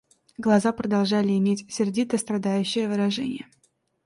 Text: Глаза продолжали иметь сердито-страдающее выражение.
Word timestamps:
Глаза 0.39 0.71
продолжали 0.73 1.37
иметь 1.37 1.71
сердито-страдающее 1.71 2.87
выражение. 2.87 3.45